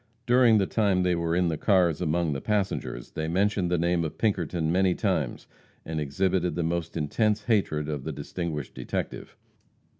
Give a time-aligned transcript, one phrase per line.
[0.25, 4.03] During the time they were in the cars among the passengers, they mentioned the name
[4.03, 5.45] of Pinkerton many times,
[5.85, 9.37] and exhibited the most intense hatred of the distinguished detective.